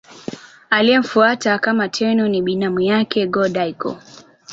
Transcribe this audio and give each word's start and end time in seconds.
Aliyemfuata 0.69 1.59
kama 1.59 1.89
Tenno 1.89 2.27
ni 2.27 2.41
binamu 2.41 2.79
yake 2.81 3.27
Go-Daigo. 3.27 3.97